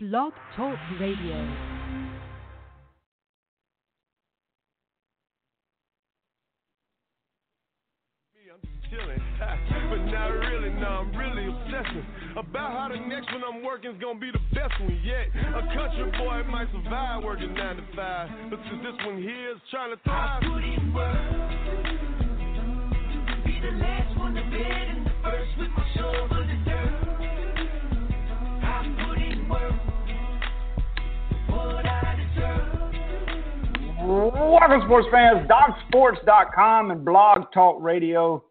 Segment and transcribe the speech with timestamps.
[0.00, 1.34] Blog Talk Radio.
[8.88, 9.18] chilling.
[9.90, 12.06] But not really, no, I'm really obsessing
[12.36, 15.34] about how the next one I'm working is gonna be the best one yet.
[15.34, 19.58] A country boy might survive working nine to five, but since this one here is
[19.72, 20.44] trying to thrive.
[20.44, 21.16] I put in work.
[23.44, 25.87] Be the last one to bed and the first with my
[34.68, 35.48] Welcome, sports fans.
[35.48, 38.44] DocSports.com and Blog Talk Radio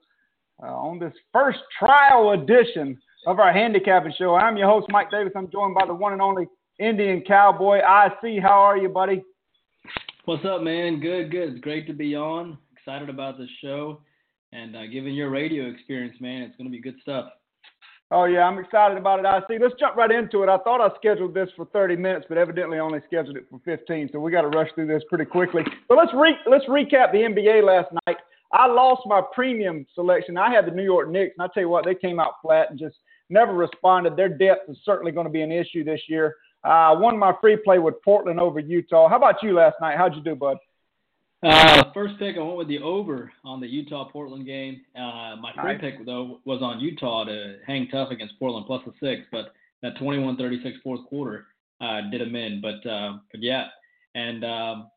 [0.64, 4.34] uh, on this first trial edition of our handicapping show.
[4.34, 5.34] I'm your host, Mike Davis.
[5.36, 6.48] I'm joined by the one and only
[6.80, 7.82] Indian Cowboy.
[7.88, 8.40] I see.
[8.40, 9.22] How are you, buddy?
[10.26, 11.00] What's up, man?
[11.00, 11.50] Good, good.
[11.50, 12.58] It's great to be on.
[12.76, 14.02] Excited about this show
[14.54, 17.28] and uh, given your radio experience, man, it's going to be good stuff.
[18.10, 19.26] Oh yeah, I'm excited about it.
[19.26, 19.62] IC.
[19.62, 20.50] Let's jump right into it.
[20.50, 24.10] I thought I scheduled this for 30 minutes, but evidently only scheduled it for 15.
[24.14, 25.64] So we got to rush through this pretty quickly.
[25.90, 28.18] But let's re- let's recap the NBA last night.
[28.54, 30.38] I lost my premium selection.
[30.38, 32.70] I had the New York Knicks, and I tell you what, they came out flat
[32.70, 32.96] and just
[33.30, 34.16] never responded.
[34.16, 36.36] Their depth is certainly going to be an issue this year.
[36.64, 39.10] I uh, won my free play with Portland over Utah.
[39.10, 39.98] How about you last night?
[39.98, 40.58] How'd you do, bud?
[41.44, 44.82] Uh, first pick, I went with the over on the Utah Portland game.
[44.96, 48.94] Uh, my free pick, though, was on Utah to hang tough against Portland plus the
[49.00, 51.46] six, but that 21 36 fourth quarter
[51.82, 52.62] uh, did them in.
[52.62, 53.68] But, uh, but yeah.
[54.16, 54.90] And, um,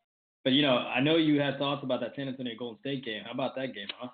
[0.43, 3.23] but, you know, I know you had thoughts about that San Antonio Golden State game.
[3.25, 4.09] How about that game, huh?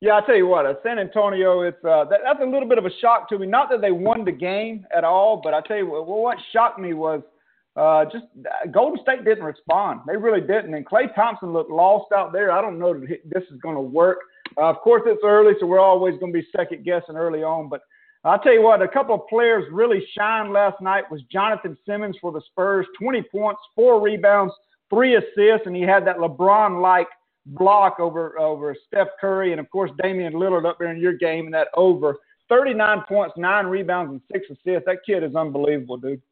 [0.00, 2.76] Yeah, I tell you what, uh, San Antonio, it's uh, that, that's a little bit
[2.76, 3.46] of a shock to me.
[3.46, 6.78] Not that they won the game at all, but I tell you what, what shocked
[6.78, 7.22] me was
[7.76, 10.00] uh, just uh, Golden State didn't respond.
[10.06, 12.50] They really didn't, and Klay Thompson looked lost out there.
[12.50, 14.18] I don't know that this is going to work.
[14.56, 17.68] Uh, of course, it's early, so we're always going to be second guessing early on.
[17.68, 17.82] But
[18.24, 22.16] I'll tell you what, a couple of players really shined last night was Jonathan Simmons
[22.20, 24.54] for the Spurs, 20 points, four rebounds,
[24.88, 27.08] three assists, and he had that LeBron-like
[27.50, 31.44] block over over Steph Curry and of course Damian Lillard up there in your game
[31.44, 32.18] and that over
[32.48, 34.86] 39 points, nine rebounds, and six assists.
[34.86, 36.22] That kid is unbelievable, dude.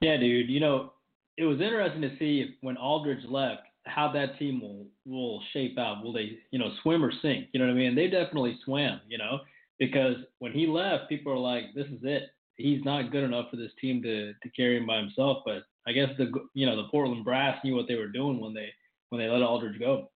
[0.00, 0.48] Yeah, dude.
[0.48, 0.92] You know,
[1.36, 5.78] it was interesting to see if, when Aldridge left how that team will will shape
[5.78, 6.02] out.
[6.02, 7.48] Will they, you know, swim or sink?
[7.52, 7.94] You know what I mean?
[7.94, 9.00] They definitely swam.
[9.08, 9.40] You know,
[9.78, 12.30] because when he left, people are like, "This is it.
[12.56, 15.92] He's not good enough for this team to to carry him by himself." But I
[15.92, 18.70] guess the you know the Portland brass knew what they were doing when they
[19.10, 20.10] when they let Aldridge go.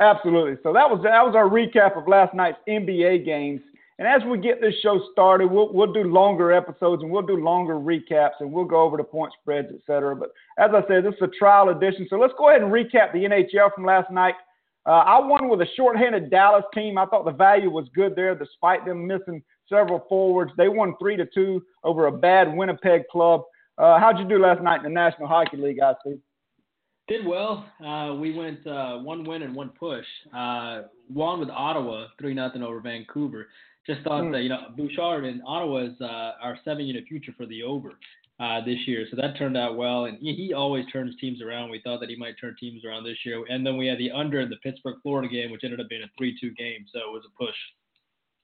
[0.00, 0.56] Absolutely.
[0.62, 3.60] So that was that was our recap of last night's NBA games.
[3.98, 7.36] And as we get this show started, we'll we'll do longer episodes and we'll do
[7.36, 10.14] longer recaps and we'll go over the point spreads, et cetera.
[10.14, 12.06] But as I said, this is a trial edition.
[12.08, 14.34] So let's go ahead and recap the NHL from last night.
[14.86, 16.96] Uh, I won with a shorthanded Dallas team.
[16.96, 20.52] I thought the value was good there, despite them missing several forwards.
[20.56, 23.42] They won three to two over a bad Winnipeg club.
[23.76, 26.16] Uh, how'd you do last night in the National Hockey League, I see?
[27.08, 27.64] Did well.
[27.84, 30.04] Uh, we went uh, one win and one push.
[30.34, 33.48] Uh, won with Ottawa, three nothing over Vancouver.
[33.86, 34.32] Just thought Hmm.
[34.32, 37.92] that you know Bouchard in Ottawa is uh, our seven unit future for the over
[38.40, 40.04] uh, this year, so that turned out well.
[40.04, 41.70] And he, he always turns teams around.
[41.70, 43.42] We thought that he might turn teams around this year.
[43.48, 46.02] And then we had the under in the Pittsburgh Florida game, which ended up being
[46.02, 47.56] a three two game, so it was a push.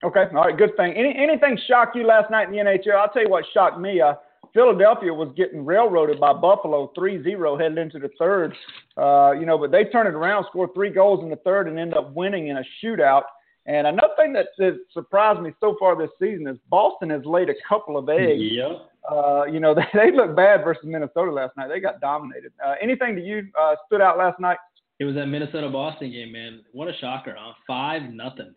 [0.02, 0.92] Okay, all right, good thing.
[0.94, 2.94] Any, anything shock you last night in the NHL?
[2.96, 4.00] I'll tell you what shocked me.
[4.00, 4.14] Uh,
[4.52, 8.54] Philadelphia was getting railroaded by Buffalo 3-0 headed into the third.
[8.96, 11.78] Uh, you know, but they turned it around, scored three goals in the third, and
[11.78, 13.22] ended up winning in a shootout.
[13.66, 17.48] And another thing that, that surprised me so far this season is Boston has laid
[17.48, 18.40] a couple of eggs.
[18.40, 18.90] Yep.
[19.10, 21.68] Uh, you know, they, they looked bad versus Minnesota last night.
[21.68, 22.52] They got dominated.
[22.64, 24.58] Uh, anything to you uh, stood out last night?
[25.00, 26.60] It was that Minnesota Boston game, man.
[26.72, 27.54] What a shocker, huh?
[27.66, 28.54] Five nothing.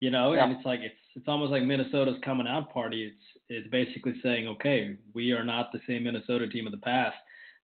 [0.00, 3.06] You know, and it's like it's it's almost like Minnesota's coming out party.
[3.06, 7.16] It's it's basically saying, okay, we are not the same Minnesota team of the past.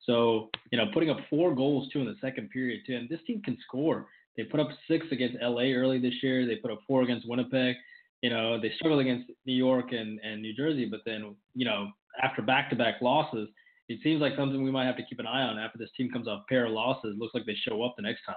[0.05, 3.21] So you know, putting up four goals too in the second period too, and this
[3.27, 4.07] team can score.
[4.37, 6.47] They put up six against LA early this year.
[6.47, 7.77] They put up four against Winnipeg.
[8.23, 11.91] You know, they struggled against New York and, and New Jersey, but then you know,
[12.23, 13.49] after back-to-back losses,
[13.89, 16.11] it seems like something we might have to keep an eye on after this team
[16.11, 17.17] comes off a pair of losses.
[17.19, 18.37] Looks like they show up the next time.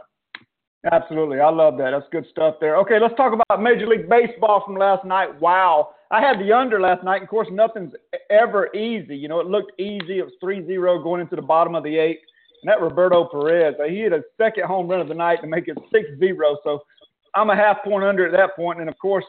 [0.92, 1.40] Absolutely.
[1.40, 1.92] I love that.
[1.92, 2.78] That's good stuff there.
[2.78, 5.40] Okay, let's talk about Major League Baseball from last night.
[5.42, 5.90] Wow.
[6.12, 7.24] I had the under last night.
[7.24, 7.94] Of course, nothing's
[8.30, 9.16] ever easy.
[9.16, 10.20] You know, it looked easy.
[10.20, 12.22] It was 3 0 going into the bottom of the eighth.
[12.68, 15.68] That Roberto Perez, uh, he hit a second home run of the night to make
[15.68, 16.58] it 6 0.
[16.64, 16.84] So
[17.34, 18.80] I'm a half point under at that point.
[18.80, 19.26] And of course,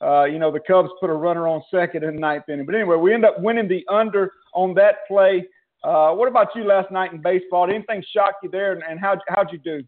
[0.00, 2.66] uh, you know, the Cubs put a runner on second in the ninth inning.
[2.66, 5.46] But anyway, we end up winning the under on that play.
[5.82, 7.66] Uh, what about you last night in baseball?
[7.66, 8.72] Did anything shock you there?
[8.72, 9.82] And, and how'd, how'd you do?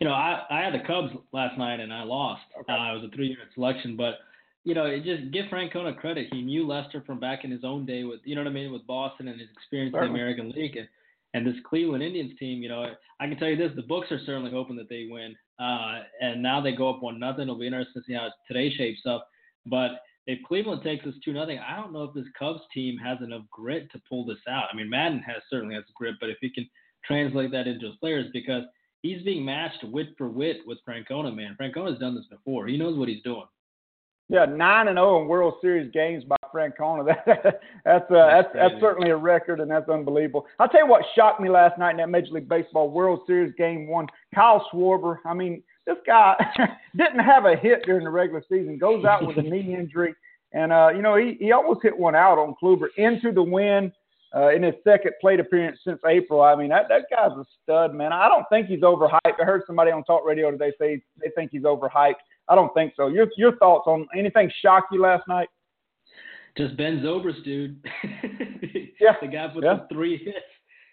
[0.00, 2.42] you know, I, I had the Cubs last night and I lost.
[2.60, 2.72] Okay.
[2.72, 4.18] Uh, it was a three unit selection, but
[4.64, 6.28] you know, it just give Francona credit.
[6.32, 8.72] He knew Lester from back in his own day with, you know what I mean,
[8.72, 10.76] with Boston and his experience in the American League.
[10.76, 10.88] And,
[11.36, 14.20] and this Cleveland Indians team, you know, I can tell you this: the books are
[14.24, 15.36] certainly hoping that they win.
[15.60, 17.42] Uh, and now they go up one nothing.
[17.42, 19.28] It'll be interesting to see how today shapes up.
[19.66, 23.18] But if Cleveland takes this two nothing, I don't know if this Cubs team has
[23.22, 24.68] enough grit to pull this out.
[24.72, 26.68] I mean, Maddon has certainly has grit, but if he can
[27.04, 28.62] translate that into his players, because
[29.02, 31.54] he's being matched wit for wit with Francona, man.
[31.60, 32.66] Francona's done this before.
[32.66, 33.44] He knows what he's doing.
[34.30, 37.06] Yeah, nine and zero oh in World Series games by Francona.
[37.06, 40.46] That, that's uh, that's that's certainly a record, and that's unbelievable.
[40.58, 43.54] I'll tell you what shocked me last night in that Major League Baseball World Series
[43.56, 44.06] game one.
[44.34, 45.18] Kyle Schwarber.
[45.24, 46.34] I mean, this guy
[46.96, 48.78] didn't have a hit during the regular season.
[48.78, 50.14] Goes out with a knee injury,
[50.52, 53.92] and uh, you know he he almost hit one out on Kluber into the wind.
[54.34, 56.42] Uh, in his second plate appearance since April.
[56.42, 58.12] I mean, that, that guy's a stud, man.
[58.12, 59.18] I don't think he's overhyped.
[59.24, 62.16] I heard somebody on talk radio today say they think he's overhyped.
[62.48, 63.08] I don't think so.
[63.08, 65.48] Your your thoughts on anything shock you last night?
[66.56, 67.84] Just Ben Zobrist, dude.
[69.00, 69.12] yeah.
[69.20, 69.74] the guy with yeah.
[69.74, 70.38] the three hits.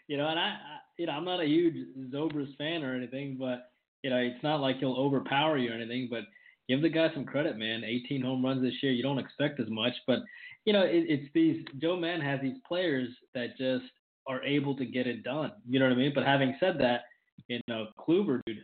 [0.08, 0.58] You know, and I, I,
[0.98, 1.76] you know, I'm not a huge
[2.14, 3.70] Zobrist fan or anything, but
[4.04, 6.08] you know, it's not like he'll overpower you or anything.
[6.10, 6.24] But
[6.68, 7.84] give the guy some credit, man.
[7.86, 8.92] 18 home runs this year.
[8.92, 10.20] You don't expect as much, but
[10.66, 11.64] you know, it, it's these.
[11.82, 13.86] Joe Mann has these players that just
[14.28, 15.52] are able to get it done.
[15.68, 16.12] You know what I mean?
[16.14, 17.02] But having said that,
[17.48, 18.58] you know, Kluber, dude,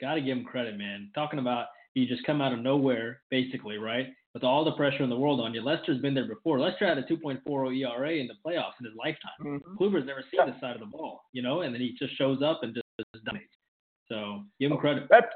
[0.00, 1.10] got to give him credit, man.
[1.14, 4.08] Talking about you just come out of nowhere, basically, right?
[4.34, 5.62] With all the pressure in the world on you.
[5.62, 6.58] Lester's been there before.
[6.58, 9.30] Lester had a 2.40 ERA in the playoffs in his lifetime.
[9.40, 9.76] Mm-hmm.
[9.76, 12.42] Kluber's never seen this side of the ball, you know, and then he just shows
[12.42, 12.84] up and just,
[13.14, 13.54] just dominates.
[14.08, 15.04] So give him credit.
[15.08, 15.30] That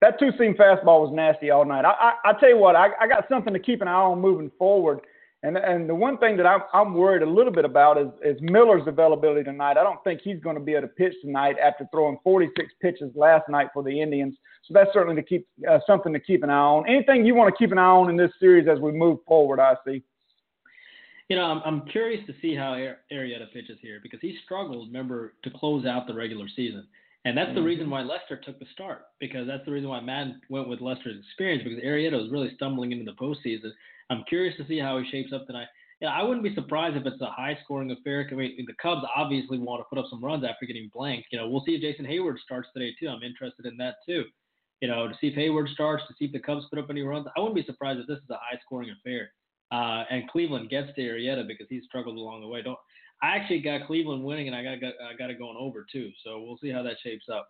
[0.00, 1.84] that two seam fastball was nasty all night.
[1.84, 1.90] I
[2.24, 4.50] I, I tell you what, I, I got something to keep an eye on moving
[4.58, 5.00] forward.
[5.44, 8.40] And and the one thing that I'm, I'm worried a little bit about is, is
[8.40, 9.76] Miller's availability tonight.
[9.76, 13.12] I don't think he's going to be able to pitch tonight after throwing 46 pitches
[13.14, 14.36] last night for the Indians.
[14.66, 16.88] So that's certainly to keep uh, something to keep an eye on.
[16.88, 19.60] Anything you want to keep an eye on in this series as we move forward,
[19.60, 20.02] I see.
[21.28, 22.72] You know, I'm, I'm curious to see how
[23.12, 26.86] Arrieta pitches here because he struggled, remember, to close out the regular season.
[27.24, 30.40] And that's the reason why Lester took the start because that's the reason why Maddon
[30.50, 33.70] went with Lester's experience because Arrieta was really stumbling into the postseason.
[34.10, 35.68] I'm curious to see how he shapes up tonight.
[36.00, 38.28] Yeah, I wouldn't be surprised if it's a high scoring affair.
[38.30, 41.28] I mean, the Cubs obviously want to put up some runs after getting blanked.
[41.30, 43.08] You know, we'll see if Jason Heyward starts today too.
[43.08, 44.24] I'm interested in that too.
[44.82, 47.02] You know, to see if Hayward starts, to see if the Cubs put up any
[47.02, 47.26] runs.
[47.34, 49.30] I wouldn't be surprised if this is a high scoring affair.
[49.72, 52.60] Uh, and Cleveland gets to Arrieta because he's struggled along the way.
[52.60, 52.78] Don't
[53.22, 56.10] I actually got Cleveland winning, and I got I got it going over too.
[56.24, 57.48] So we'll see how that shapes up.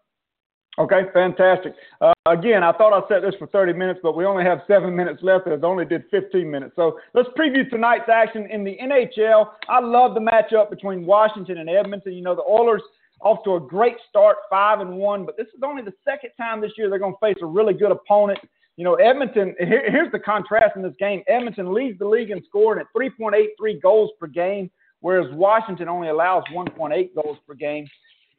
[0.76, 1.74] Okay, fantastic.
[2.00, 4.94] Uh, again, I thought I set this for 30 minutes, but we only have seven
[4.94, 5.46] minutes left.
[5.46, 6.72] It only did 15 minutes.
[6.74, 9.50] So let's preview tonight's action in the NHL.
[9.68, 12.12] I love the matchup between Washington and Edmonton.
[12.12, 12.82] You know, the Oilers
[13.20, 16.60] off to a great start, five and one, but this is only the second time
[16.60, 18.38] this year they're going to face a really good opponent.
[18.76, 19.54] You know, Edmonton.
[19.58, 21.22] Here, here's the contrast in this game.
[21.28, 24.68] Edmonton leads the league in scoring at 3.83 goals per game,
[25.04, 27.86] whereas Washington only allows 1.8 goals per game.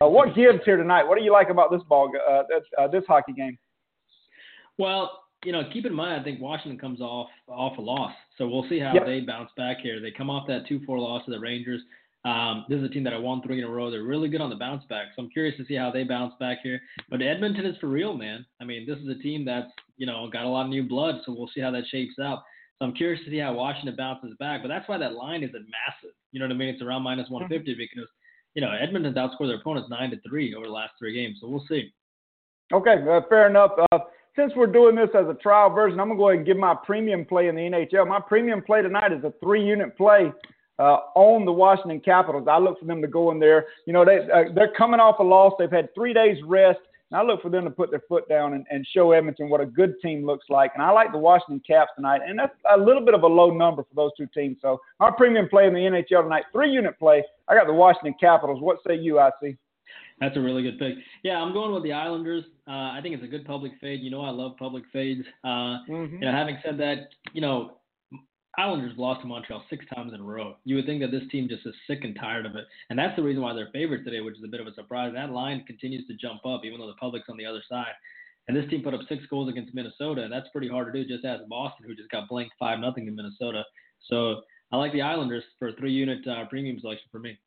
[0.02, 1.04] Uh, what gives here tonight?
[1.04, 2.42] What do you like about this ball, uh,
[2.82, 3.56] uh, this hockey game?
[4.80, 5.12] Well,
[5.46, 8.68] you know, keep in mind, I think Washington comes off off a loss, so we'll
[8.68, 9.06] see how yep.
[9.06, 10.02] they bounce back here.
[10.02, 11.82] They come off that two four loss to the Rangers.
[12.26, 13.92] Um, this is a team that I won three in a row.
[13.92, 16.34] They're really good on the bounce back, so I'm curious to see how they bounce
[16.40, 16.82] back here.
[17.12, 18.44] But Edmonton is for real, man.
[18.60, 21.22] I mean, this is a team that's you know got a lot of new blood,
[21.26, 22.42] so we'll see how that shapes out.
[22.80, 24.62] So I'm curious to see how Washington bounces back.
[24.62, 26.16] But that's why that line isn't massive.
[26.32, 26.70] You know what I mean?
[26.70, 27.80] It's around minus 150 mm-hmm.
[27.80, 28.10] because
[28.56, 31.38] you know, Edmonton's outscored their opponents nine to three over the last three games.
[31.42, 31.94] So we'll see.
[32.74, 33.72] Okay, uh, fair enough.
[33.92, 34.00] Uh,
[34.36, 36.76] since we're doing this as a trial version, I'm gonna go ahead and give my
[36.86, 38.08] premium play in the NHL.
[38.08, 40.32] My premium play tonight is a three-unit play
[40.80, 42.48] uh, on the Washington Capitals.
[42.50, 43.68] I look for them to go in there.
[43.86, 45.54] You know, they uh, they're coming off a loss.
[45.60, 46.80] They've had three days rest.
[47.12, 49.62] And I look for them to put their foot down and, and show Edmonton what
[49.62, 50.72] a good team looks like.
[50.74, 52.22] And I like the Washington Caps tonight.
[52.26, 54.58] And that's a little bit of a low number for those two teams.
[54.62, 57.24] So our premium play in the NHL tonight, three unit play.
[57.48, 58.62] I got the Washington Capitals.
[58.62, 59.58] What say you, IC?
[60.20, 60.96] That's a really good pick.
[61.24, 62.46] Yeah, I'm going with the Islanders.
[62.68, 64.02] Uh, I think it's a good public fade.
[64.02, 65.26] You know, I love public fades.
[65.44, 66.16] Uh, mm-hmm.
[66.16, 67.78] You know, having said that, you know,
[68.58, 70.56] Islanders lost to Montreal six times in a row.
[70.64, 72.66] You would think that this team just is sick and tired of it.
[72.90, 75.12] And that's the reason why they're favored today, which is a bit of a surprise.
[75.14, 77.94] That line continues to jump up, even though the public's on the other side.
[78.48, 81.08] And this team put up six goals against Minnesota, and that's pretty hard to do,
[81.08, 83.64] just as Boston, who just got blanked 5 nothing in Minnesota.
[84.08, 87.38] So I like the Islanders for a three unit uh, premium selection for me.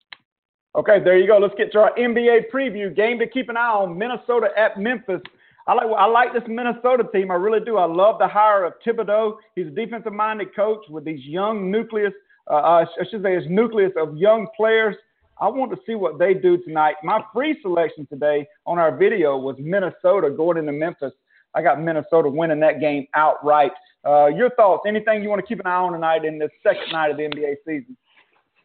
[0.77, 1.38] Okay, there you go.
[1.38, 2.95] Let's get to our NBA preview.
[2.95, 5.23] Game to keep an eye on Minnesota at Memphis.
[5.69, 7.31] I like I like this Minnesota team.
[7.31, 7.77] I really do.
[7.77, 9.37] I love the hire of Thibodeau.
[9.55, 12.15] He's a defensive minded coach with these young nucleus.
[12.51, 14.97] Uh, uh, I should say his nucleus of young players.
[15.39, 16.97] I want to see what they do tonight.
[17.05, 21.13] My free selection today on our video was Minnesota going into Memphis.
[21.55, 23.73] I got Minnesota winning that game outright.
[24.07, 24.85] Uh, your thoughts?
[24.89, 27.25] Anything you want to keep an eye on tonight in this second night of the
[27.25, 27.95] NBA season?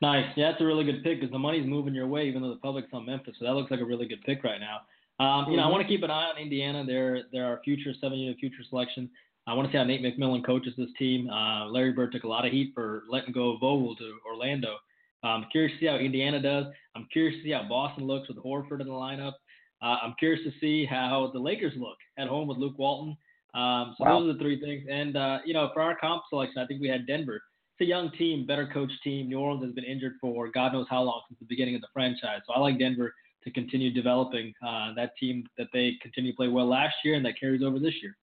[0.01, 0.25] Nice.
[0.35, 2.59] Yeah, that's a really good pick because the money's moving your way, even though the
[2.59, 3.35] public's on Memphis.
[3.39, 4.81] So that looks like a really good pick right now.
[5.23, 5.71] Um, you know, I mm-hmm.
[5.71, 6.83] want to keep an eye on Indiana.
[6.85, 9.09] They're they're our future seven-unit future selection.
[9.47, 11.29] I want to see how Nate McMillan coaches this team.
[11.29, 14.77] Uh, Larry Bird took a lot of heat for letting go of Vogel to Orlando.
[15.23, 16.65] I'm curious to see how Indiana does.
[16.95, 19.33] I'm curious to see how Boston looks with Horford in the lineup.
[19.81, 23.17] Uh, I'm curious to see how the Lakers look at home with Luke Walton.
[23.53, 24.19] Um, so wow.
[24.19, 24.83] those are the three things.
[24.89, 27.35] And uh, you know, for our comp selection, I think we had Denver.
[27.35, 29.29] It's a young team, better coached team.
[29.29, 31.87] New Orleans has been injured for God knows how long since the beginning of the
[31.93, 32.41] franchise.
[32.47, 33.13] So I like Denver
[33.43, 37.25] to continue developing uh, that team that they continue to play well last year and
[37.25, 38.15] that carries over this year.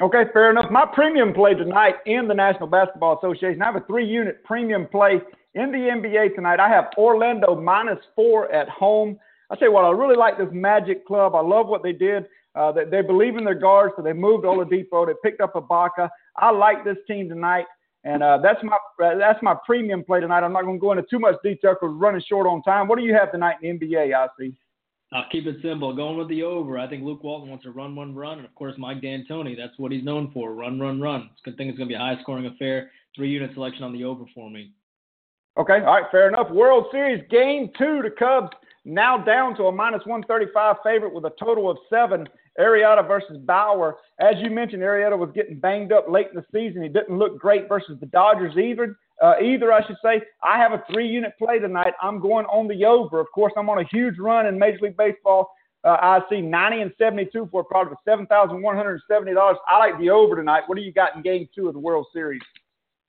[0.00, 0.70] Okay, fair enough.
[0.70, 3.62] My premium play tonight in the National Basketball Association.
[3.62, 5.20] I have a three-unit premium play
[5.54, 6.60] in the NBA tonight.
[6.60, 9.18] I have Orlando minus four at home.
[9.50, 11.34] I tell you what, I really like this Magic Club.
[11.34, 12.26] I love what they did.
[12.54, 15.06] Uh, they, they believe in their guards, so they moved Oladipo.
[15.06, 16.10] They picked up Ibaka.
[16.36, 17.64] I like this team tonight,
[18.06, 20.44] and uh, that's my uh, that's my premium play tonight.
[20.44, 22.86] I'm not going to go into too much detail because we're running short on time.
[22.86, 24.54] What do you have tonight in the NBA, I see?
[25.12, 25.94] I'll keep it simple.
[25.94, 26.78] Going with the over.
[26.78, 29.56] I think Luke Walton wants to run, one, run, and of course Mike D'Antoni.
[29.56, 30.54] That's what he's known for.
[30.54, 31.30] Run, run, run.
[31.32, 32.92] It's a good thing it's going to be a high-scoring affair.
[33.16, 34.72] Three-unit selection on the over for me.
[35.58, 36.50] Okay, all right, fair enough.
[36.50, 38.02] World Series game two.
[38.02, 38.50] The Cubs
[38.84, 42.28] now down to a minus 135 favorite with a total of seven.
[42.58, 43.96] Arrieta versus Bauer.
[44.20, 46.82] As you mentioned, Arrieta was getting banged up late in the season.
[46.82, 50.22] He didn't look great versus the Dodgers either uh, either, I should say.
[50.42, 51.94] I have a three unit play tonight.
[52.02, 53.20] I'm going on the over.
[53.20, 55.50] Of course, I'm on a huge run in Major League Baseball.
[55.84, 59.56] Uh, I see 90 and 72 for a product of $7,170.
[59.68, 60.64] I like the over tonight.
[60.66, 62.42] What do you got in game two of the World Series?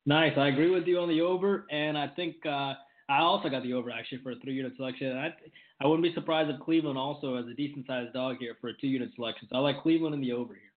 [0.05, 0.37] Nice.
[0.37, 1.65] I agree with you on the over.
[1.71, 2.75] And I think uh,
[3.09, 5.15] I also got the over actually for a three unit selection.
[5.17, 5.33] I,
[5.81, 8.73] I wouldn't be surprised if Cleveland also has a decent sized dog here for a
[8.73, 9.47] two unit selection.
[9.49, 10.71] So I like Cleveland in the over here.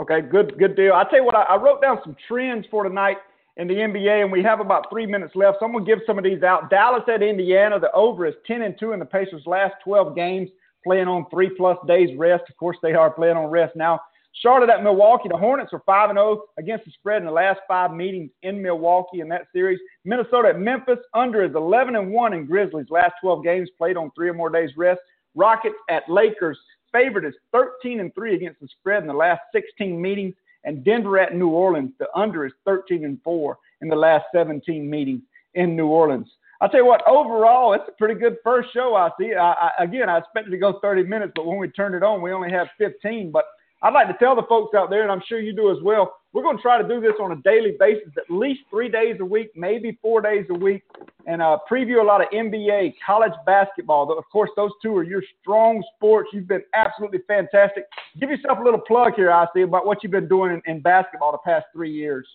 [0.00, 0.92] Okay, good, good deal.
[0.92, 3.16] I'll tell you what, I, I wrote down some trends for tonight
[3.56, 5.58] in the NBA, and we have about three minutes left.
[5.60, 6.70] So I'm to give some of these out.
[6.70, 10.50] Dallas at Indiana, the over is 10 and 2 in the Pacers' last 12 games,
[10.84, 12.44] playing on three plus days rest.
[12.48, 14.00] Of course, they are playing on rest now.
[14.42, 17.60] Charlotte at Milwaukee, the Hornets are 5 and 0 against the spread in the last
[17.66, 19.78] five meetings in Milwaukee in that series.
[20.04, 24.10] Minnesota at Memphis, under is 11 and 1 in Grizzlies' last 12 games, played on
[24.14, 25.00] three or more days rest.
[25.34, 26.58] Rockets at Lakers,
[26.92, 31.18] favorite is 13 and 3 against the spread in the last 16 meetings and Denver
[31.18, 31.92] at New Orleans.
[31.98, 35.22] The under is 13 and 4 in the last 17 meetings
[35.54, 36.28] in New Orleans.
[36.60, 38.94] I'll tell you what, overall, it's a pretty good first show.
[38.94, 39.34] I see.
[39.34, 42.22] I, I, again, I expected to go 30 minutes, but when we turned it on,
[42.22, 43.30] we only have 15.
[43.30, 43.44] But
[43.86, 46.16] I'd like to tell the folks out there, and I'm sure you do as well,
[46.32, 49.14] we're going to try to do this on a daily basis, at least three days
[49.20, 50.82] a week, maybe four days a week,
[51.28, 54.18] and uh, preview a lot of NBA, college basketball.
[54.18, 56.30] Of course, those two are your strong sports.
[56.32, 57.84] You've been absolutely fantastic.
[58.18, 61.30] Give yourself a little plug here, IC, about what you've been doing in, in basketball
[61.30, 62.26] the past three years.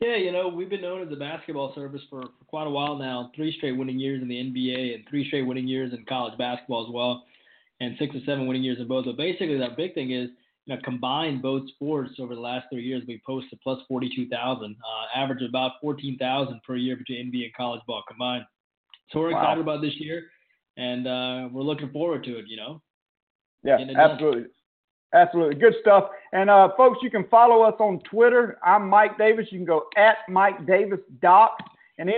[0.00, 2.96] Yeah, you know, we've been known as a basketball service for, for quite a while
[2.96, 3.30] now.
[3.36, 6.86] Three straight winning years in the NBA and three straight winning years in college basketball
[6.86, 7.24] as well,
[7.80, 9.04] and six or seven winning years in both.
[9.04, 10.30] But basically, that big thing is–
[10.66, 15.18] you know, combined both sports over the last three years, we posted plus 42,000, uh,
[15.18, 18.44] average of about 14,000 per year between NBA and college ball combined.
[19.10, 19.42] So we're wow.
[19.42, 20.24] excited about this year,
[20.76, 22.46] and uh, we're looking forward to it.
[22.48, 22.82] You know.
[23.62, 24.46] Yeah, absolutely.
[25.14, 25.54] Absolutely.
[25.54, 26.10] Good stuff.
[26.32, 28.58] And uh, folks, you can follow us on Twitter.
[28.64, 29.46] I'm Mike Davis.
[29.50, 31.56] You can go at Mike Davis Doc.
[31.98, 32.16] And in,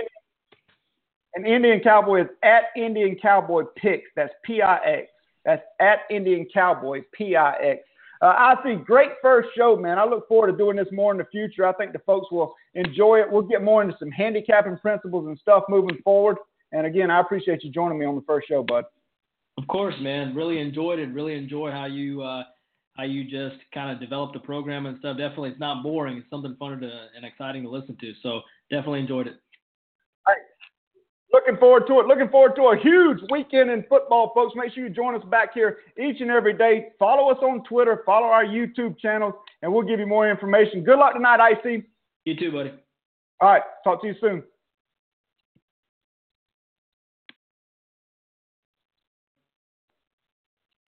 [1.35, 4.09] and Indian Cowboy is at Indian Cowboy Picks.
[4.15, 5.07] That's P I X.
[5.45, 7.81] That's at Indian Cowboy P I X.
[8.21, 9.99] Uh, IC great first show, man.
[9.99, 11.65] I look forward to doing this more in the future.
[11.65, 13.31] I think the folks will enjoy it.
[13.31, 16.37] We'll get more into some handicapping principles and stuff moving forward.
[16.71, 18.85] And again, I appreciate you joining me on the first show, bud.
[19.57, 20.35] Of course, man.
[20.35, 21.07] Really enjoyed it.
[21.07, 22.43] Really enjoy how you uh,
[22.93, 25.17] how you just kind of developed the program and stuff.
[25.17, 26.17] Definitely, it's not boring.
[26.17, 28.13] It's something fun to, and exciting to listen to.
[28.21, 29.35] So definitely enjoyed it.
[31.33, 32.07] Looking forward to it.
[32.07, 34.53] Looking forward to a huge weekend in football, folks.
[34.55, 36.89] Make sure you join us back here each and every day.
[36.97, 40.83] Follow us on Twitter, follow our YouTube channels, and we'll give you more information.
[40.83, 41.83] Good luck tonight, IC.
[42.23, 42.73] You too, buddy.
[43.41, 43.61] All right.
[43.83, 44.43] Talk to you soon.